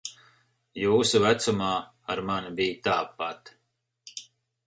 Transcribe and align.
Jūsu 0.83 1.21
vecumā 1.25 1.67
ar 2.15 2.23
mani 2.29 2.53
bija 2.61 2.77
tāpat. 2.87 3.51